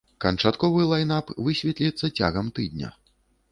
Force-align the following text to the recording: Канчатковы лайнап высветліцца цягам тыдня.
Канчатковы 0.23 0.85
лайнап 0.91 1.29
высветліцца 1.49 2.11
цягам 2.17 2.53
тыдня. 2.59 2.93